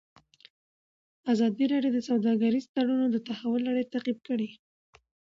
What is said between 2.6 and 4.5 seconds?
تړونونه د تحول لړۍ تعقیب کړې.